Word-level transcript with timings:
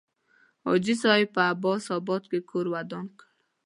حاجي 0.65 0.95
صاحب 1.03 1.27
په 1.35 1.41
عباس 1.51 1.83
آباد 1.97 2.23
کې 2.31 2.39
کور 2.49 2.65
ودان 2.75 3.05
کړ. 3.17 3.23